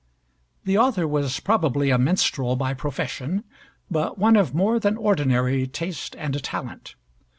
[0.63, 3.43] The author was probably a minstrel by profession,
[3.91, 6.95] but one of more than ordinary taste and talent.